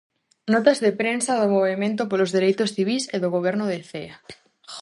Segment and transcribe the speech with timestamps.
[0.53, 4.11] Notas de prensa do movemento polos dereitos civís e do goberno de Cee.